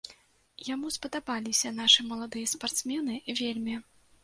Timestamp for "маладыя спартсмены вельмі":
2.09-3.79